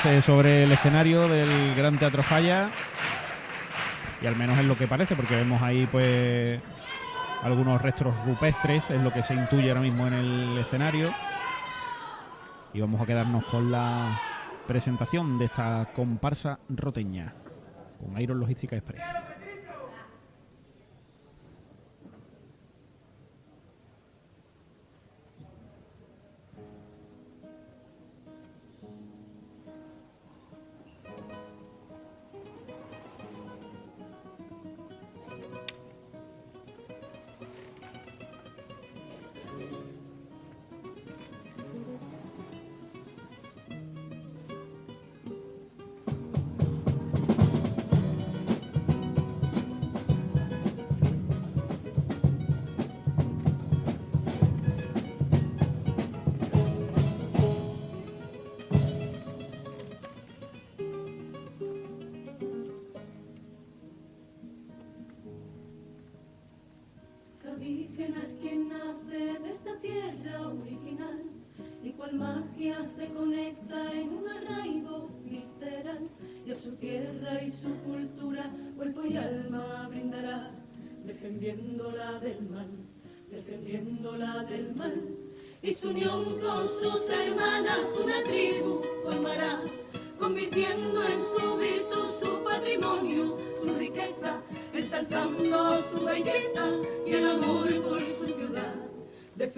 colocarse 0.00 0.22
sobre 0.22 0.64
el 0.64 0.72
escenario 0.72 1.28
del 1.28 1.74
Gran 1.74 1.98
Teatro 1.98 2.22
Falla. 2.22 2.68
Y 4.22 4.26
al 4.26 4.36
menos 4.36 4.58
es 4.58 4.64
lo 4.64 4.76
que 4.76 4.86
parece, 4.86 5.16
porque 5.16 5.34
vemos 5.34 5.62
ahí 5.62 5.86
pues 5.90 6.60
algunos 7.42 7.80
restos 7.80 8.14
rupestres, 8.26 8.90
es 8.90 9.02
lo 9.02 9.12
que 9.12 9.22
se 9.22 9.34
intuye 9.34 9.68
ahora 9.68 9.80
mismo 9.80 10.06
en 10.06 10.14
el 10.14 10.58
escenario. 10.58 11.12
Y 12.72 12.80
vamos 12.80 13.00
a 13.00 13.06
quedarnos 13.06 13.44
con 13.46 13.70
la 13.70 14.20
presentación 14.66 15.38
de 15.38 15.46
esta 15.46 15.88
comparsa 15.94 16.58
roteña 16.68 17.34
con 17.98 18.18
Iron 18.20 18.38
Logística 18.38 18.76
Express. 18.76 19.04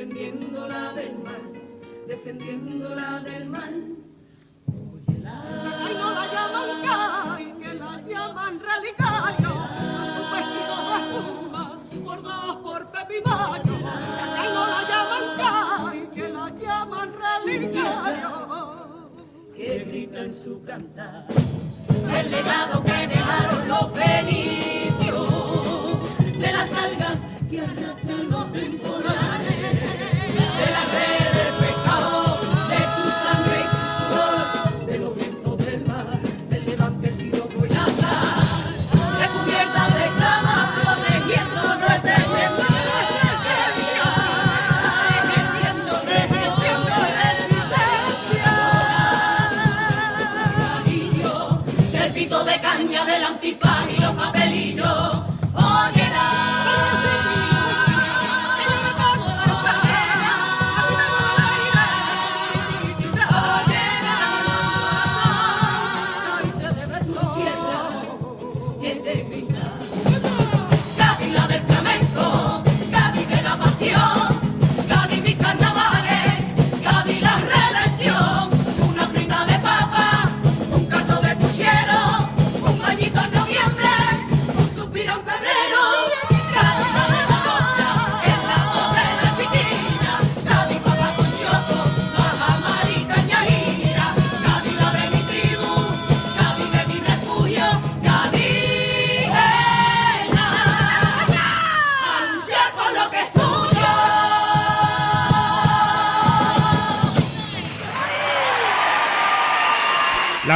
Defendiéndola 0.02 0.92
del 0.94 1.16
mal, 1.18 1.42
defendiéndola 2.08 3.20
del 3.20 3.48
mal. 3.48 3.74
Óyela. 4.66 5.44
Ay, 5.78 5.94
no 5.94 6.10
la 6.10 6.26
llaman 6.34 6.70
Cay, 6.82 7.52
que 7.62 7.74
la 7.74 8.02
llaman 8.02 8.60
relicario. 8.60 9.48
A 9.48 10.04
su 10.12 10.22
vestido 10.34 10.76
de 10.88 10.96
espuma, 11.06 11.78
bordados 12.04 12.56
por 12.56 12.90
Pepimayo. 12.90 13.74
Ay, 14.38 14.48
no 14.52 14.66
la 14.66 14.82
llaman 14.90 15.26
Cay, 15.38 16.10
que 16.12 16.28
la 16.30 16.50
llaman 16.50 17.12
relicario. 17.14 18.32
que 19.54 19.78
grita 19.86 20.22
en 20.22 20.34
su 20.34 20.62
cantar. 20.64 21.26
El 22.18 22.30
legado 22.30 22.82
que 22.82 23.06
dejaron 23.06 23.68
los 23.68 23.94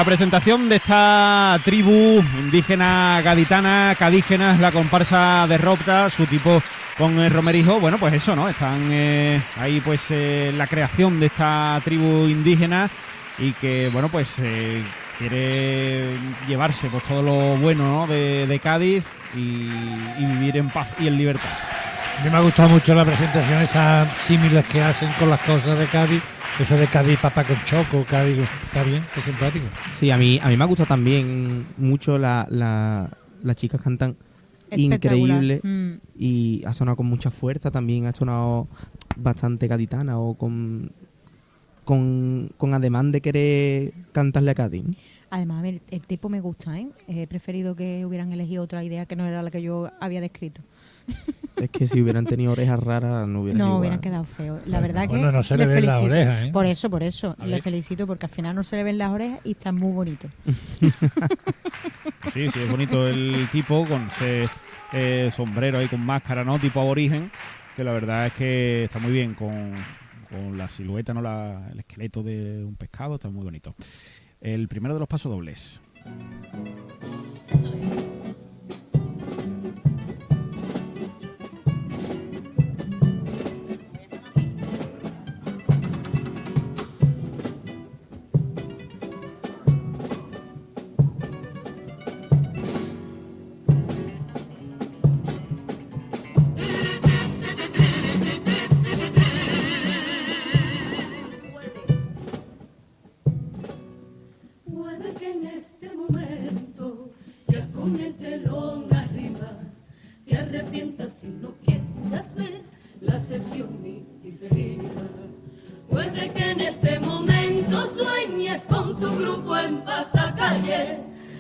presentación 0.07 0.69
de 0.69 0.77
esta 0.77 1.59
tribu 1.65 2.23
indígena 2.39 3.21
gaditana, 3.25 3.97
cadígenas, 3.99 4.61
la 4.61 4.71
comparsa 4.71 5.49
de 5.49 5.59
Ropta, 5.59 6.09
su 6.11 6.27
tipo 6.27 6.63
con 6.97 7.19
el 7.19 7.29
romerijo, 7.33 7.81
bueno, 7.81 7.99
pues 7.99 8.15
eso, 8.15 8.37
¿no? 8.37 8.49
Están 8.49 8.89
eh, 8.93 9.43
ahí 9.59 9.81
pues 9.81 10.07
eh, 10.11 10.53
la 10.57 10.69
creación 10.69 11.19
de 11.19 11.27
esta 11.27 11.81
tribu 11.83 12.29
indígena 12.29 12.89
y 13.37 13.51
que, 13.55 13.91
bueno, 13.93 14.09
pues 14.09 14.37
eh, 14.39 14.81
quiere 15.19 16.05
llevarse 16.47 16.89
pues 16.89 17.03
todo 17.03 17.21
lo 17.21 17.57
bueno 17.57 18.07
¿no? 18.07 18.07
de, 18.07 18.61
Cádiz 18.63 19.05
y, 19.35 19.69
vivir 20.21 20.57
en 20.57 20.71
paz 20.71 20.89
y 21.01 21.09
en 21.09 21.19
libertad. 21.19 21.51
Me 22.23 22.31
ha 22.31 22.41
gustado 22.41 22.69
mucho 22.69 22.95
la 22.95 23.05
presentación, 23.05 23.61
esas 23.61 24.17
símiles 24.19 24.65
que 24.67 24.83
hacen 24.83 25.11
con 25.19 25.29
las 25.31 25.41
cosas 25.41 25.77
de 25.77 25.87
Cádiz. 25.87 26.23
Eso 26.61 26.75
de 26.77 26.87
Cádiz, 26.87 27.19
papá 27.21 27.45
con 27.45 27.57
choco, 27.65 28.05
Cádiz, 28.09 28.39
está 28.65 28.83
bien, 28.83 29.03
está 29.03 29.21
simpático. 29.21 29.67
Sí, 30.01 30.11
a 30.11 30.17
mí, 30.17 30.39
a 30.43 30.49
mí 30.49 30.57
me 30.57 30.65
ha 30.65 30.67
gustado 30.67 30.87
también 30.89 31.67
mucho 31.77 32.19
la, 32.19 32.47
la- 32.51 33.11
las 33.43 33.57
chicas 33.57 33.81
cantan 33.83 34.17
increíble 34.75 35.61
Mm. 35.63 35.93
y 36.19 36.65
ha 36.65 36.73
sonado 36.73 36.97
con 36.97 37.07
mucha 37.07 37.31
fuerza 37.31 37.71
también, 37.71 38.07
ha 38.07 38.13
sonado 38.13 38.69
bastante 39.17 39.69
gaditana 39.69 40.19
o 40.19 40.35
con, 40.35 40.91
con, 41.85 42.51
con 42.57 42.73
ademán 42.75 43.13
de 43.13 43.21
querer 43.21 43.93
cantarle 44.13 44.51
a 44.53 44.55
Cádiz. 44.55 44.85
Además, 45.29 45.59
a 45.59 45.63
ver, 45.63 45.83
el 45.91 46.03
tipo 46.07 46.29
me 46.31 46.41
gusta, 46.41 46.79
¿eh? 46.81 46.89
He 47.07 47.27
preferido 47.27 47.77
que 47.77 48.07
hubieran 48.07 48.33
elegido 48.33 48.63
otra 48.63 48.83
idea 48.83 49.05
que 49.07 49.15
no 49.17 49.27
era 49.27 49.43
la 49.43 49.51
que 49.51 49.61
yo 49.61 49.91
había 50.01 50.21
descrito. 50.23 50.63
Es 51.57 51.71
que 51.71 51.87
si 51.87 52.03
hubieran 52.03 52.27
tenido 52.27 52.53
orejas 52.53 52.79
raras 52.79 53.27
no 53.27 53.41
hubiera 53.41 53.59
No, 53.59 53.65
sido 53.65 53.79
hubieran 53.79 54.01
quedado 54.01 54.25
feo. 54.25 54.57
La 54.67 54.79
Bueno, 54.79 54.81
verdad 54.81 55.03
que 55.03 55.09
bueno, 55.09 55.33
no 55.33 55.43
se 55.43 55.57
le 55.57 55.65
ven 55.67 55.87
las 55.87 55.97
felicito. 56.01 56.05
orejas, 56.15 56.45
¿eh? 56.45 56.51
Por 56.53 56.67
eso, 56.67 56.91
por 56.91 57.03
eso. 57.03 57.35
A 57.39 57.47
Le 57.47 57.53
ver. 57.53 57.63
felicito 57.63 58.07
porque 58.07 58.27
al 58.27 58.33
final 58.33 58.55
no 58.55 58.63
se 58.63 58.77
le 58.77 58.83
ven 58.85 58.99
las 58.99 59.11
orejas 59.11 59.41
y 59.43 59.53
está 59.53 59.73
muy 59.73 59.91
bonito. 59.93 60.29
Sí, 62.33 62.51
sí, 62.51 62.61
es 62.61 62.69
bonito 62.71 63.07
el 63.07 63.49
tipo 63.53 63.87
con 63.87 64.07
ese 64.09 64.49
eh, 64.93 65.31
sombrero 65.35 65.79
ahí 65.79 65.87
con 65.89 66.05
máscara, 66.05 66.45
¿no? 66.45 66.59
Tipo 66.59 66.81
aborigen, 66.81 67.31
que 67.75 67.85
la 67.85 67.93
verdad 67.93 68.27
es 68.27 68.33
que 68.35 68.85
está 68.85 68.99
muy 68.99 69.13
bien 69.13 69.33
con, 69.35 69.73
con 70.29 70.59
la 70.59 70.69
silueta, 70.69 71.15
¿no? 71.15 71.23
La- 71.23 71.69
el 71.73 71.79
esqueleto 71.79 72.23
de 72.23 72.65
un 72.65 72.75
pescado, 72.77 73.15
está 73.15 73.29
muy 73.31 73.45
bonito. 73.45 73.75
El 74.41 74.69
primero 74.69 74.93
de 74.95 75.01
los 75.01 75.09
pasos 75.09 75.31
dobles. 75.33 75.81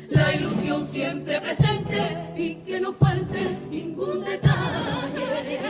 La 0.08 0.34
ilusión 0.34 0.86
siempre 0.86 1.40
presente 1.40 2.32
y 2.36 2.54
que 2.56 2.80
no 2.80 2.92
falte 2.92 3.56
ningún 3.70 4.24
detalle. 4.24 5.60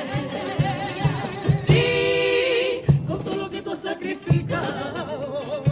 Sí, 1.66 2.82
con 3.06 3.18
todo 3.22 3.36
lo 3.36 3.50
que 3.50 3.62
tú 3.62 3.72
has 3.72 3.80
sacrificado, 3.80 5.62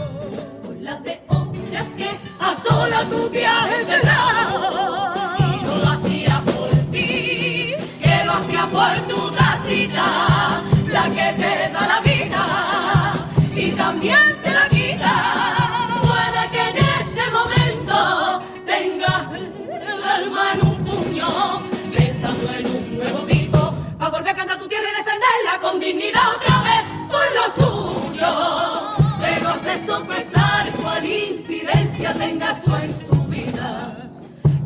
con 0.65 0.83
las 0.83 1.03
de 1.03 1.21
que 1.97 2.09
a 2.39 2.55
sola 2.55 3.03
tú 3.09 3.29
te 3.29 3.45
has 3.45 3.87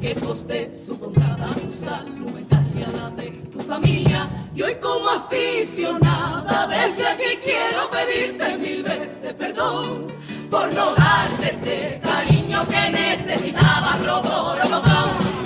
¿Qué 0.10 0.16
coste 0.16 0.72
supondrá 0.88 1.36
tu 1.36 1.72
salud 1.86 2.32
mental 2.32 2.68
y 2.76 2.82
a 2.82 2.90
la 2.98 3.10
de 3.12 3.30
tu 3.54 3.60
familia? 3.60 4.28
Y 4.56 4.64
hoy 4.64 4.74
como 4.82 5.08
aficionada 5.08 6.66
desde 6.66 7.08
aquí 7.08 7.38
quiero 7.44 7.92
pedirte 7.92 8.58
mil 8.58 8.82
veces 8.82 9.36
perdón 9.36 10.08
por 10.50 10.74
no 10.74 10.96
darte 10.96 11.52
ese 11.52 12.02
cariño 12.02 12.68
que 12.68 12.90
necesitaba 12.90 14.00
robo, 14.04 14.56
robotón 14.56 15.39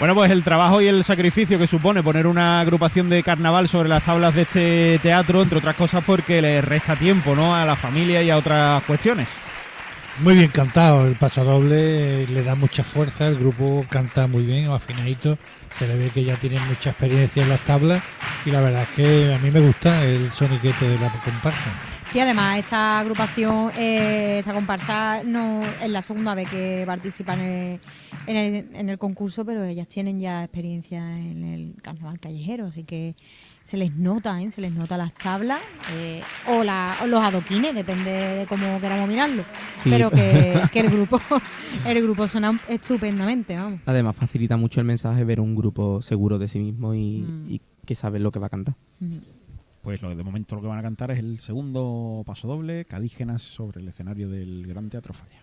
Bueno, 0.00 0.14
pues 0.14 0.30
el 0.30 0.42
trabajo 0.42 0.80
y 0.80 0.86
el 0.86 1.04
sacrificio 1.04 1.58
que 1.58 1.66
supone 1.66 2.02
poner 2.02 2.26
una 2.26 2.62
agrupación 2.62 3.10
de 3.10 3.22
carnaval 3.22 3.68
sobre 3.68 3.90
las 3.90 4.02
tablas 4.02 4.34
de 4.34 4.42
este 4.42 4.98
teatro, 5.02 5.42
entre 5.42 5.58
otras 5.58 5.76
cosas 5.76 6.02
porque 6.02 6.40
le 6.40 6.62
resta 6.62 6.96
tiempo, 6.96 7.36
¿no? 7.36 7.54
A 7.54 7.66
la 7.66 7.76
familia 7.76 8.22
y 8.22 8.30
a 8.30 8.38
otras 8.38 8.82
cuestiones. 8.84 9.28
Muy 10.20 10.36
bien 10.36 10.48
cantado, 10.48 11.06
el 11.06 11.16
pasodoble 11.16 12.22
eh, 12.22 12.26
le 12.28 12.42
da 12.42 12.54
mucha 12.54 12.82
fuerza, 12.82 13.26
el 13.26 13.38
grupo 13.38 13.84
canta 13.90 14.26
muy 14.26 14.44
bien, 14.44 14.70
afinadito, 14.70 15.36
se 15.70 15.86
le 15.86 15.98
ve 15.98 16.08
que 16.08 16.24
ya 16.24 16.36
tienen 16.36 16.66
mucha 16.66 16.90
experiencia 16.90 17.42
en 17.42 17.50
las 17.50 17.60
tablas 17.60 18.02
y 18.46 18.50
la 18.50 18.62
verdad 18.62 18.84
es 18.84 18.88
que 18.96 19.34
a 19.34 19.38
mí 19.38 19.50
me 19.50 19.60
gusta 19.60 20.02
el 20.02 20.32
soniquete 20.32 20.88
de 20.88 20.98
la 20.98 21.12
comparsa. 21.22 21.89
Sí, 22.10 22.18
además, 22.18 22.58
esta 22.58 22.98
agrupación, 22.98 23.70
eh, 23.78 24.38
esta 24.40 24.52
comparsa, 24.52 25.22
no 25.24 25.62
es 25.80 25.88
la 25.90 26.02
segunda 26.02 26.34
vez 26.34 26.48
que 26.48 26.82
participan 26.84 27.40
en 27.40 27.46
el, 27.46 27.80
en, 28.26 28.36
el, 28.36 28.68
en 28.74 28.88
el 28.88 28.98
concurso, 28.98 29.44
pero 29.44 29.62
ellas 29.64 29.86
tienen 29.86 30.18
ya 30.18 30.42
experiencia 30.42 30.98
en 31.16 31.44
el 31.44 31.74
carnaval 31.82 32.18
callejero, 32.18 32.66
así 32.66 32.82
que 32.82 33.14
se 33.62 33.76
les 33.76 33.94
nota, 33.94 34.42
¿eh? 34.42 34.50
se 34.50 34.60
les 34.60 34.72
nota 34.72 34.96
las 34.96 35.14
tablas 35.14 35.60
eh, 35.92 36.20
o, 36.48 36.64
la- 36.64 36.96
o 37.04 37.06
los 37.06 37.22
adoquines, 37.22 37.74
depende 37.76 38.10
de 38.10 38.46
cómo 38.46 38.80
queramos 38.80 39.08
mirarlo. 39.08 39.44
Sí. 39.80 39.90
Pero 39.90 40.10
que, 40.10 40.60
que 40.72 40.80
el 40.80 40.90
grupo 40.90 41.20
el 41.86 42.02
grupo 42.02 42.26
suena 42.26 42.58
estupendamente, 42.68 43.54
vamos. 43.56 43.80
Además, 43.86 44.16
facilita 44.16 44.56
mucho 44.56 44.80
el 44.80 44.86
mensaje 44.86 45.22
ver 45.22 45.38
un 45.38 45.54
grupo 45.54 46.02
seguro 46.02 46.38
de 46.38 46.48
sí 46.48 46.58
mismo 46.58 46.92
y, 46.94 47.20
Mm. 47.20 47.50
y 47.52 47.60
que 47.86 47.94
sabe 47.94 48.18
lo 48.18 48.32
que 48.32 48.40
va 48.40 48.48
a 48.48 48.50
cantar. 48.50 48.74
Mm. 48.98 49.18
Pues 49.82 50.02
lo 50.02 50.14
de 50.14 50.22
momento 50.22 50.56
lo 50.56 50.62
que 50.62 50.68
van 50.68 50.78
a 50.78 50.82
cantar 50.82 51.10
es 51.10 51.18
el 51.18 51.38
segundo 51.38 52.22
paso 52.26 52.46
doble, 52.46 52.84
Cadígenas 52.84 53.42
sobre 53.42 53.80
el 53.80 53.88
escenario 53.88 54.28
del 54.28 54.66
Gran 54.66 54.90
Teatro 54.90 55.14
Falla. 55.14 55.39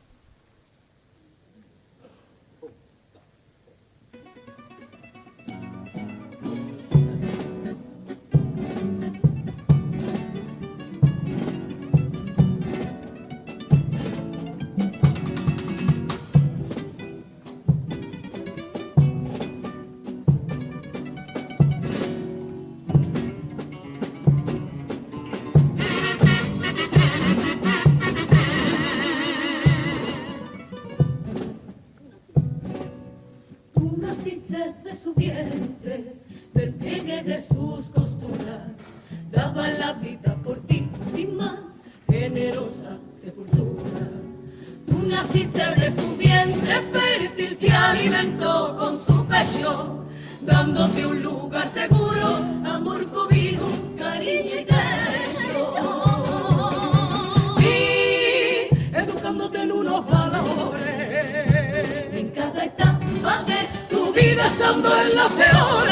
Estando 65.25 65.81
en 65.81 65.86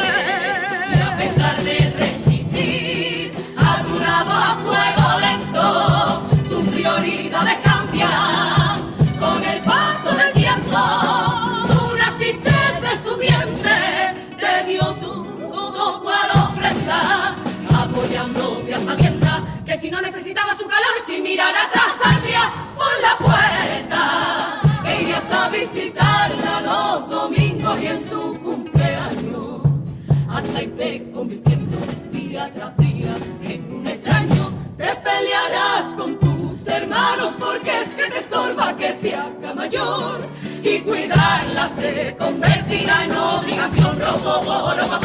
convirtiendo 31.16 31.78
día 32.12 32.52
tras 32.54 32.78
día 32.78 33.16
en 33.44 33.74
un 33.74 33.88
extraño. 33.88 34.52
Te 34.78 34.94
pelearás 34.98 35.86
con 35.96 36.20
tus 36.20 36.68
hermanos 36.68 37.34
porque 37.40 37.72
es 37.82 37.90
que 37.90 38.12
te 38.12 38.20
estorba 38.20 38.76
que 38.76 38.92
se 38.92 39.16
haga 39.16 39.54
mayor 39.54 40.20
y 40.62 40.80
cuidarla 40.80 41.70
se 41.70 42.16
convertirá 42.20 43.06
en 43.06 43.12
obligación. 43.14 43.98
Robo, 43.98 44.74
robotón, 44.74 45.00
se 45.00 45.05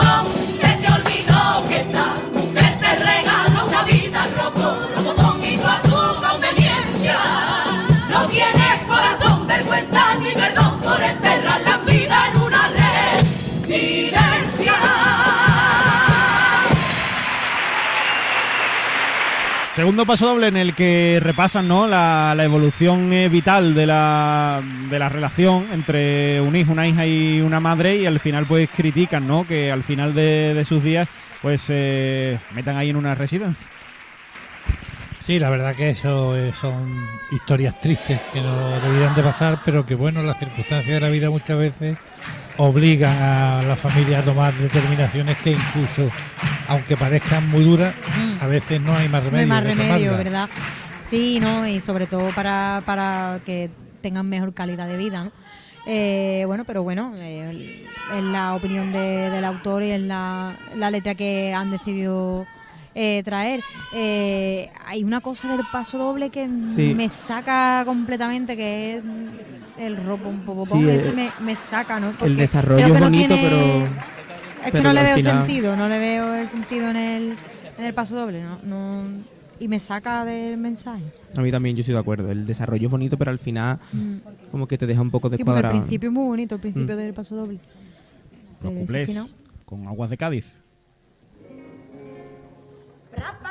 Segundo 19.80 20.04
paso 20.04 20.26
doble 20.26 20.48
en 20.48 20.58
el 20.58 20.74
que 20.74 21.20
repasan 21.22 21.66
¿no? 21.66 21.86
la, 21.86 22.34
la 22.36 22.44
evolución 22.44 23.10
eh, 23.14 23.30
vital 23.30 23.74
de 23.74 23.86
la, 23.86 24.60
de 24.90 24.98
la 24.98 25.08
relación 25.08 25.68
entre 25.72 26.38
un 26.42 26.54
hijo, 26.54 26.72
una 26.72 26.86
hija 26.86 27.06
y 27.06 27.40
una 27.40 27.60
madre 27.60 27.96
y 27.96 28.04
al 28.04 28.20
final 28.20 28.44
pues 28.44 28.68
critican 28.76 29.26
¿no? 29.26 29.46
que 29.46 29.72
al 29.72 29.82
final 29.82 30.14
de, 30.14 30.52
de 30.52 30.64
sus 30.66 30.84
días 30.84 31.08
pues 31.40 31.64
eh, 31.70 32.38
metan 32.54 32.76
ahí 32.76 32.90
en 32.90 32.96
una 32.96 33.14
residencia. 33.14 33.66
Sí, 35.26 35.38
la 35.38 35.48
verdad 35.48 35.74
que 35.74 35.88
eso 35.88 36.36
eh, 36.36 36.52
son 36.60 37.02
historias 37.32 37.80
tristes 37.80 38.20
que 38.34 38.42
no 38.42 38.78
deberían 38.82 39.14
de 39.14 39.22
pasar, 39.22 39.60
pero 39.64 39.86
que 39.86 39.94
bueno, 39.94 40.22
las 40.22 40.38
circunstancias 40.38 40.94
de 40.94 41.00
la 41.00 41.08
vida 41.08 41.30
muchas 41.30 41.56
veces 41.56 41.96
obligan 42.58 43.16
a 43.16 43.62
la 43.62 43.76
familia 43.76 44.18
a 44.18 44.22
tomar 44.22 44.52
determinaciones 44.52 45.38
que 45.38 45.52
incluso, 45.52 46.10
aunque 46.68 46.98
parezcan 46.98 47.48
muy 47.48 47.64
duras, 47.64 47.94
Mm. 48.18 48.29
Veces 48.50 48.80
no 48.80 48.94
hay 48.94 49.08
más 49.08 49.22
No 49.24 49.30
remedio. 49.30 49.40
hay 49.42 49.46
más 49.48 49.62
que 49.62 49.68
remedio, 49.68 50.10
tomarlas. 50.12 50.24
¿verdad? 50.24 50.48
Sí, 51.00 51.38
¿no? 51.40 51.66
Y 51.66 51.80
sobre 51.80 52.06
todo 52.06 52.28
para, 52.34 52.82
para 52.84 53.40
que 53.44 53.70
tengan 54.02 54.28
mejor 54.28 54.52
calidad 54.54 54.86
de 54.86 54.96
vida, 54.96 55.24
¿no? 55.24 55.32
Eh, 55.86 56.44
bueno, 56.46 56.64
pero 56.64 56.82
bueno, 56.82 57.12
eh, 57.16 57.86
es 58.16 58.22
la 58.22 58.54
opinión 58.54 58.92
de- 58.92 59.30
del 59.30 59.44
autor 59.44 59.82
y 59.82 59.90
es 59.90 60.00
la, 60.02 60.54
la 60.76 60.90
letra 60.90 61.14
que 61.14 61.54
han 61.54 61.70
decidido 61.70 62.46
eh, 62.94 63.22
traer. 63.24 63.60
Eh, 63.94 64.70
hay 64.86 65.04
una 65.04 65.20
cosa 65.20 65.48
del 65.56 65.64
paso 65.72 65.96
doble 65.96 66.28
que 66.30 66.48
Sí. 66.66 66.92
me 66.94 67.08
saca 67.08 67.82
completamente, 67.86 68.56
que 68.56 68.96
es 68.96 69.02
el 69.78 69.96
ropo 70.04 70.28
un 70.28 70.40
poco. 70.44 70.66
Sí, 70.66 70.88
ese 70.88 71.10
el- 71.10 71.16
me, 71.16 71.30
me 71.40 71.56
saca, 71.56 71.98
¿no? 72.00 72.10
el 72.10 72.16
Porque 72.16 72.34
desarrollo 72.34 72.82
creo 72.84 72.92
que 72.92 72.98
es 72.98 73.04
no 73.04 73.10
tiene- 73.10 73.36
pero... 73.42 73.84
Es 73.84 74.66
que 74.66 74.72
pero 74.72 74.82
no 74.84 74.92
le 74.92 75.02
veo 75.04 75.16
final- 75.16 75.36
sentido, 75.46 75.76
no 75.76 75.88
le 75.88 75.98
veo 75.98 76.34
el 76.34 76.48
sentido 76.48 76.90
en 76.90 76.96
el, 76.96 77.36
en 77.80 77.86
el 77.86 77.94
paso 77.94 78.14
doble, 78.16 78.42
¿no? 78.42 78.58
no 78.62 79.22
y 79.58 79.68
me 79.68 79.78
saca 79.78 80.24
del 80.24 80.56
mensaje. 80.56 81.02
A 81.36 81.40
mí 81.42 81.50
también 81.50 81.76
yo 81.76 81.80
estoy 81.80 81.92
de 81.94 82.00
acuerdo. 82.00 82.30
El 82.30 82.46
desarrollo 82.46 82.86
es 82.86 82.90
bonito, 82.90 83.18
pero 83.18 83.30
al 83.30 83.38
final 83.38 83.78
Mm. 83.92 84.14
como 84.50 84.66
que 84.66 84.78
te 84.78 84.86
deja 84.86 85.02
un 85.02 85.10
poco 85.10 85.28
Sí, 85.28 85.32
porque 85.32 85.42
el 85.42 85.46
descuadrado. 85.46 85.74
principio 85.80 86.08
es 86.08 86.14
muy 86.14 86.24
bonito, 86.26 86.54
el 86.54 86.60
principio 86.62 86.94
Mm. 86.94 86.98
del 86.98 87.12
paso 87.14 87.36
doble. 87.36 87.58
Los 88.62 88.72
cuplés 88.72 89.06
final- 89.10 89.26
con 89.66 89.86
aguas 89.86 90.08
de 90.10 90.16
Cádiz. 90.16 90.46
Rapa 93.16 93.49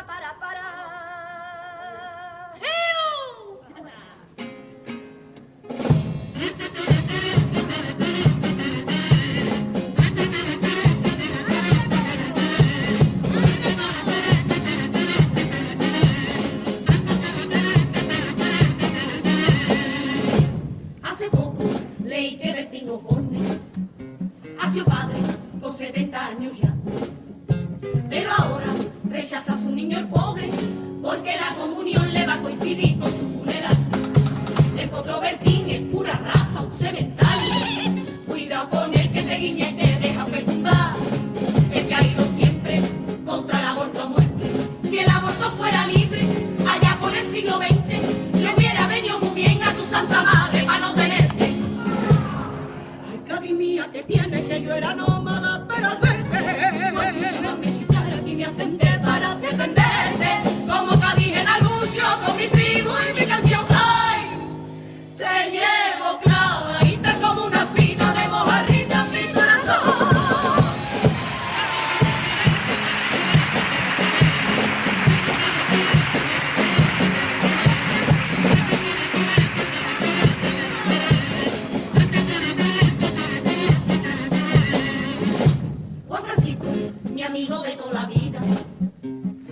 mi 87.19 87.25
amigo 87.25 87.61
de 87.61 87.71
toda 87.71 87.91
la 87.91 88.05
vida, 88.05 88.39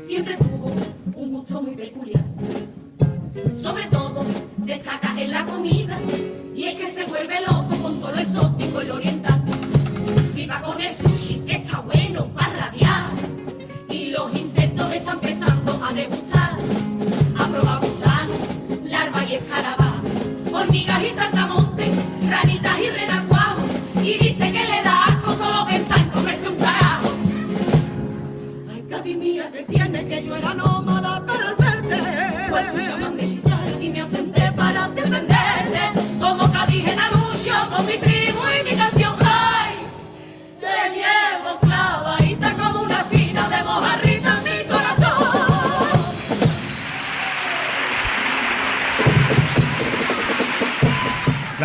siempre 0.07 0.38
tuvo 0.38 0.71
un 1.15 1.31
gusto 1.31 1.62
muy 1.62 1.75
peculiar. 1.75 2.24
Sobre 3.62 3.88
todo, 3.88 4.24
destaca 4.59 5.13
en 5.21 5.31
la 5.31 5.45
comida, 5.45 6.00
y 6.55 6.63
es 6.63 6.79
que 6.79 6.88
se 6.89 7.03
vuelve 7.03 7.41
loco 7.41 7.75
con 7.81 8.00
todo 8.00 8.13
lo 8.13 8.19
exótico 8.19 8.81
y 8.81 8.86
lo 8.86 8.95
oriental. 8.95 9.16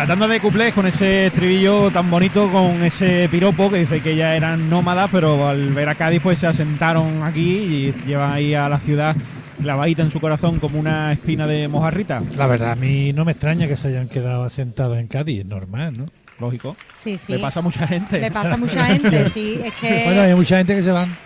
La 0.03 0.07
tanda 0.07 0.27
de 0.27 0.41
cuplés 0.41 0.73
con 0.73 0.85
ese 0.85 1.27
estribillo 1.27 1.89
tan 1.89 2.11
bonito, 2.11 2.51
con 2.51 2.83
ese 2.83 3.29
piropo 3.31 3.71
que 3.71 3.79
dice 3.79 4.01
que 4.01 4.17
ya 4.17 4.35
eran 4.35 4.69
nómadas, 4.69 5.09
pero 5.09 5.47
al 5.47 5.69
ver 5.69 5.87
a 5.87 5.95
Cádiz 5.95 6.21
pues 6.21 6.39
se 6.39 6.45
asentaron 6.45 7.23
aquí 7.23 7.39
y 7.41 7.93
llevan 8.05 8.33
ahí 8.33 8.53
a 8.53 8.67
la 8.67 8.79
ciudad 8.79 9.15
clavadita 9.61 10.01
en 10.01 10.11
su 10.11 10.19
corazón 10.19 10.59
como 10.59 10.77
una 10.77 11.13
espina 11.13 11.47
de 11.47 11.69
mojarrita. 11.69 12.21
La 12.35 12.47
verdad, 12.47 12.71
a 12.71 12.75
mí 12.75 13.13
no 13.13 13.23
me 13.23 13.31
extraña 13.31 13.65
que 13.65 13.77
se 13.77 13.87
hayan 13.87 14.09
quedado 14.09 14.43
asentados 14.43 14.97
en 14.97 15.07
Cádiz, 15.07 15.39
es 15.39 15.45
normal, 15.45 15.97
¿no? 15.97 16.05
Lógico. 16.37 16.75
Sí, 16.93 17.17
sí. 17.17 17.31
Le 17.31 17.39
pasa 17.39 17.61
a 17.61 17.63
mucha 17.63 17.87
gente. 17.87 18.19
Le 18.19 18.29
pasa 18.29 18.55
a 18.55 18.57
mucha 18.57 18.83
gente, 18.83 19.29
sí. 19.29 19.57
Es 19.63 19.73
que 19.79 20.03
Bueno, 20.03 20.19
hay 20.19 20.35
mucha 20.35 20.57
gente 20.57 20.75
que 20.75 20.83
se 20.83 20.91
van. 20.91 21.17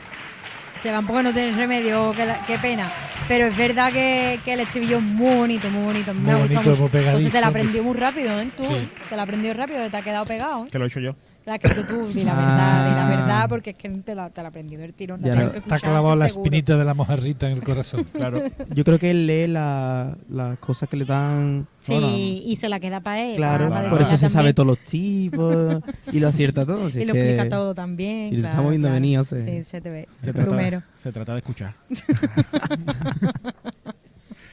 Se 0.77 0.91
van 0.91 1.05
porque 1.05 1.24
no 1.24 1.34
tienen 1.34 1.57
remedio, 1.57 2.13
qué, 2.15 2.25
la- 2.25 2.39
qué 2.46 2.57
pena. 2.57 2.91
Pero 3.27 3.46
es 3.48 3.57
verdad 3.57 3.91
que, 3.91 4.39
que 4.46 4.53
el 4.53 4.62
estribillo 4.62 4.98
es 4.98 5.03
muy 5.03 5.36
bonito, 5.36 5.69
muy 5.69 5.84
bonito. 5.84 6.13
Me 6.13 6.22
Muy 6.22 6.31
ha 6.31 6.36
gustado 6.38 6.48
bonito, 6.62 6.69
mucho. 6.69 6.81
muy 6.84 6.89
pegadizo. 6.89 7.10
Entonces 7.17 7.31
te 7.34 7.41
la 7.41 7.48
aprendió 7.48 7.84
muy 7.84 7.98
rápido, 7.98 8.39
¿eh? 8.41 8.50
Tú, 8.55 8.63
Sí. 8.63 8.89
te 9.10 9.15
la 9.17 9.24
aprendió 9.24 9.53
rápido, 9.53 9.89
te 9.89 9.98
ha 9.98 10.01
quedado 10.01 10.25
pegado. 10.25 10.65
¿eh? 10.65 10.69
Que 10.72 10.77
lo 10.79 10.86
he 10.86 10.88
hecho 10.88 11.00
yo. 11.01 11.15
La 11.48 11.56
escrito 11.56 11.82
tú, 11.88 12.08
di 12.13 12.24
la 12.25 12.36
verdad, 12.36 12.89
di 12.89 12.96
la 12.96 13.06
Ah. 13.06 13.10
verdad, 13.10 13.50
porque 13.50 13.70
es 13.70 13.77
que 13.77 13.88
te 13.89 14.13
la, 14.13 14.30
te 14.30 14.42
la 14.44 14.50
aprendió 14.50 14.77
del 14.77 14.94
tirón. 14.94 15.22
Ya 15.22 15.50
que 15.51 15.60
Está 15.60 15.80
clavado 15.80 16.13
la 16.16 16.27
seguro. 16.27 16.44
espinita 16.46 16.75
de 16.77 16.84
la 16.84 16.94
mojarrita 16.94 17.48
en 17.50 17.54
el 17.54 17.63
corazón. 17.63 18.04
Claro. 18.13 18.44
Yo 18.74 18.84
creo 18.84 19.00
que 19.00 19.12
él 19.12 19.25
lee 19.27 19.48
la- 19.48 20.18
las 20.30 20.60
cosas 20.60 20.89
que 20.89 20.98
le 20.98 21.06
dan... 21.06 21.66
Sí, 21.80 21.94
bueno, 21.94 22.10
y 22.18 22.56
se 22.58 22.68
la 22.68 22.82
queda 22.82 23.00
para 23.00 23.22
él. 23.22 23.38
Claro, 23.38 23.70
para 23.70 23.89
por 23.89 24.01
eso 24.01 24.18
se 24.18 24.27
sabe 24.30 24.54
todos 24.54 24.68
los 24.68 24.80
tipos 24.80 25.82
y 26.12 26.20
lo 26.20 26.27
acierta 26.27 26.66
todo. 26.66 26.89
si 26.89 27.00
Y 27.01 27.06
lo 27.06 27.13
que- 27.13 27.20
explica 27.36 27.48
todo 27.50 27.74
también. 27.74 28.30
si 28.30 28.36
claro, 28.36 28.50
estamos 28.50 28.70
viendo 28.72 28.88
claro. 28.89 29.01
venir, 29.01 29.20
o 29.20 29.24
sea. 29.24 29.46
Sí, 29.46 29.63
se 29.63 29.80
te 29.80 29.89
ve. 29.89 30.08
Se 30.22 30.34
trata, 30.34 30.50
Primero. 30.50 30.84
se 31.01 31.12
trata 31.13 31.32
de 31.32 31.38
escuchar. 31.38 31.74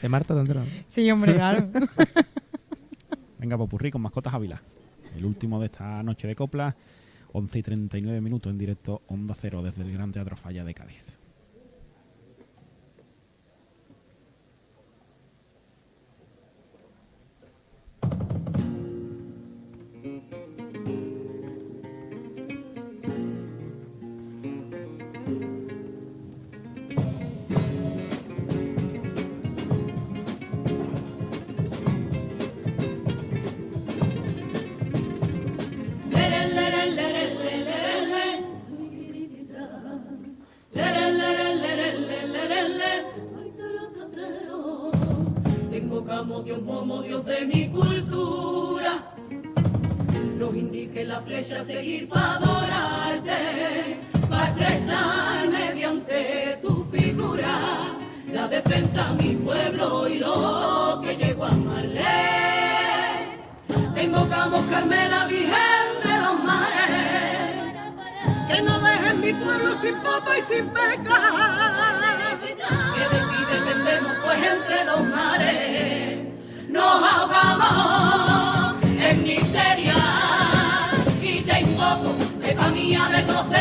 De 0.00 0.08
Marta 0.08 0.32
te. 0.34 0.64
Sí, 0.86 1.10
hombre, 1.10 1.34
claro. 1.34 1.66
Venga, 3.38 3.56
Popurrí 3.58 3.90
con 3.90 4.02
Mascotas 4.02 4.32
Ávila. 4.34 4.60
El 5.16 5.24
último 5.24 5.60
de 5.60 5.66
esta 5.66 6.02
noche 6.02 6.26
de 6.26 6.34
copla, 6.34 6.76
11 7.32 7.58
y 7.58 7.62
39 7.62 8.20
minutos 8.20 8.50
en 8.50 8.58
directo, 8.58 9.02
Onda 9.08 9.34
Cero, 9.38 9.62
desde 9.62 9.82
el 9.82 9.92
Gran 9.92 10.12
Teatro 10.12 10.36
Falla 10.36 10.64
de 10.64 10.74
Cádiz. 10.74 11.23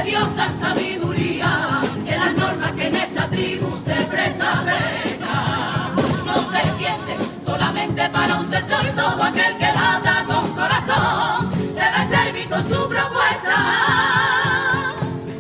diosa 0.04 0.52
sabiduría, 0.60 1.82
que 2.06 2.16
las 2.16 2.36
normas 2.36 2.72
que 2.74 2.88
en 2.88 2.96
esta 2.96 3.30
tribu 3.30 3.72
se 3.86 3.96
presabeca. 4.06 5.92
No 6.26 6.36
se 6.52 6.62
piense 6.78 7.18
solamente 7.46 8.10
para 8.10 8.40
un 8.40 8.50
sector, 8.50 8.86
todo 8.96 9.24
aquel 9.24 9.58
que 9.58 9.66
lata 9.66 10.26
con 10.28 10.48
corazón 10.54 11.52
debe 11.74 12.16
servir 12.16 12.50
con 12.50 12.64
su 12.64 12.90
propuesta. 12.90 13.58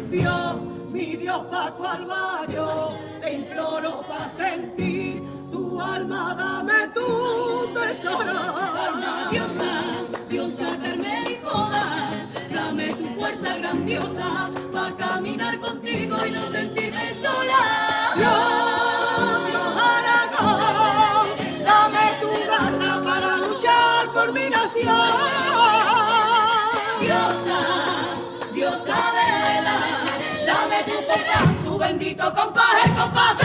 Dios, 0.09 0.55
mi 0.91 1.15
Dios 1.15 1.41
Paco 1.51 1.87
Albario, 1.87 2.97
te 3.21 3.33
imploro 3.33 4.01
para 4.07 4.29
sentir 4.29 5.23
tu 5.51 5.81
alma, 5.81 6.35
dame 6.35 6.87
tu 6.93 7.67
tesoro. 7.73 8.33
Diosa. 9.31 9.92
grandiosa 13.73 14.51
para 14.71 14.95
caminar 14.95 15.59
contigo 15.59 16.15
y 16.25 16.31
no 16.31 16.43
sentirme 16.51 17.13
sola. 17.15 18.13
Dios, 18.15 19.49
Dios 19.49 19.73
Aragón, 19.97 21.27
dame 21.65 22.05
tu 22.21 22.31
garra 22.49 23.01
para 23.03 23.37
luchar 23.37 24.11
por 24.13 24.31
mi 24.31 24.49
nación. 24.49 24.95
Diosa, 27.01 27.59
diosa 28.53 28.97
de 29.17 29.61
la, 29.63 29.77
dame 30.45 30.83
tu 30.83 30.97
pena, 31.07 31.63
tu 31.63 31.77
bendito 31.77 32.23
compadre, 32.33 32.93
compadre. 32.95 33.42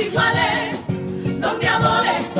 iguales, 0.00 0.76
donde 1.40 1.68
amores 1.68 2.34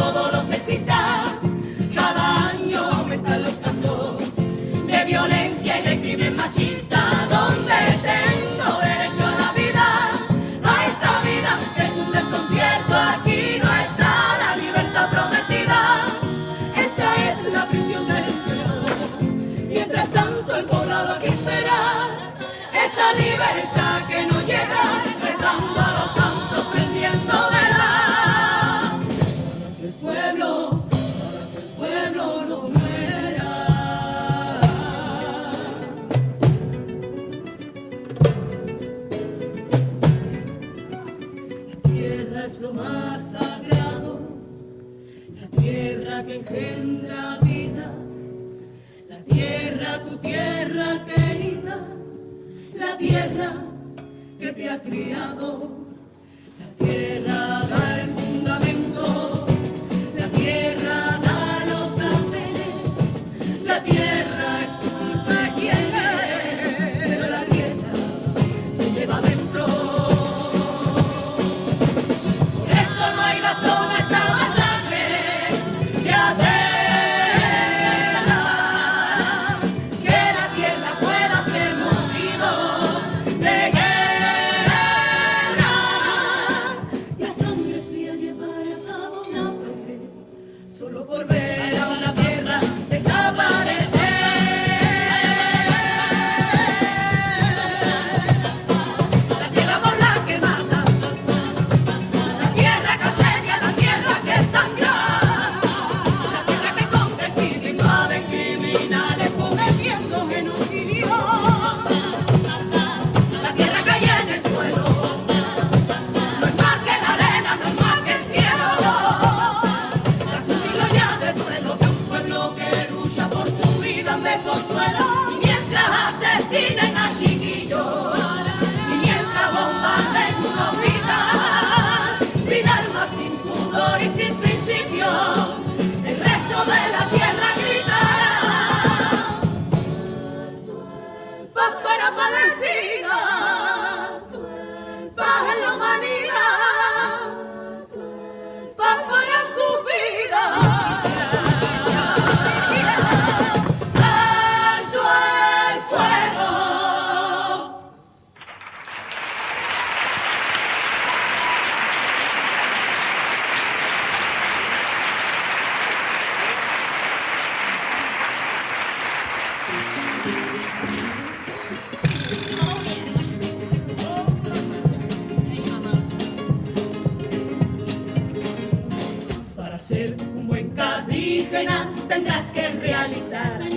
tendrás 182.08 182.46
que 182.52 182.68
realizar. 182.68 183.58
Por 183.58 183.68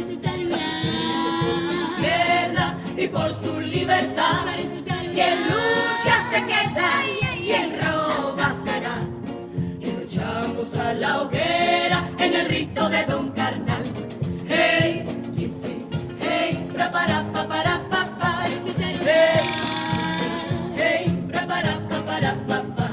tierra 2.01 2.77
y 2.95 3.07
por 3.07 3.33
su 3.33 3.59
libertad. 3.59 4.45
Quien 5.13 5.43
lucha 5.43 6.15
se 6.31 6.41
queda 6.45 6.91
y 7.41 7.51
el 7.51 7.71
roba 7.81 8.53
será. 8.63 8.95
Y 9.81 9.91
luchamos 9.91 10.75
a 10.75 10.93
la 10.93 11.21
hoguera 11.21 12.03
en 12.19 12.33
el 12.35 12.45
rito 12.47 12.89
de 12.89 13.03
Don 13.05 13.31
Carnal. 13.31 13.83
Hey, 14.47 15.05
hey, 16.21 16.69
prepara, 16.73 17.23
para, 17.33 17.81
papá. 17.89 18.45
Hey, 19.03 19.49
hey, 20.75 21.29
para, 21.47 22.33
papá. 22.47 22.89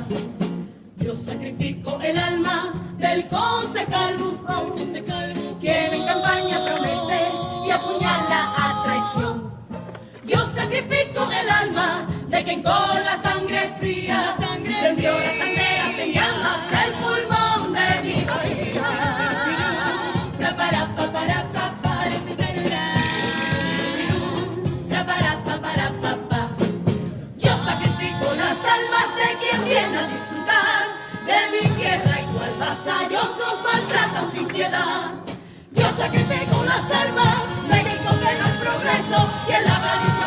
Yo 0.98 1.14
sacrifico 1.14 2.00
el 2.02 2.18
alma 2.18 2.72
del 2.98 3.28
concejal. 3.28 4.29
con 12.62 13.04
la 13.04 13.20
sangre 13.22 13.74
fría 13.78 14.34
prendió 14.80 15.12
las 15.18 15.38
banderas 15.38 15.98
en 15.98 16.12
llamas 16.12 16.60
el 16.84 16.92
pulmón 16.94 17.72
de 17.72 18.02
mi 18.02 18.22
patria. 18.22 18.82
para 20.56 20.86
pa 20.96 21.12
para 21.12 21.44
pa 21.52 21.74
para 21.82 22.10
Yo 27.38 27.52
sacrifico 27.64 28.26
las 28.36 28.58
almas 28.76 29.08
de 29.20 29.28
quien 29.40 29.64
viene 29.64 29.96
a 29.98 30.06
disfrutar 30.06 30.84
de 31.26 31.38
mi 31.52 31.64
tierra 31.80 32.20
igual 32.20 32.52
vasallos 32.58 33.36
nos 33.38 33.62
maltratan 33.62 34.32
sin 34.32 34.46
piedad. 34.46 35.12
Yo 35.72 35.86
sacrifico 35.96 36.64
las 36.64 36.90
almas 37.02 37.38
de 37.68 37.82
quien 37.82 37.98
condena 38.04 38.48
el 38.50 38.58
progreso 38.58 39.30
y 39.48 39.52
el 39.52 39.66
avaricio. 39.66 40.19